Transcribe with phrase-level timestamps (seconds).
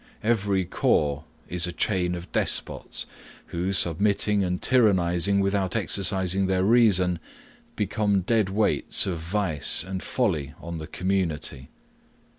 [0.23, 3.05] Every corps is a chain of despots,
[3.53, 7.19] who, submitting and tyrannizing without exercising their reason,
[7.75, 11.69] become dead weights of vice and folly on the community.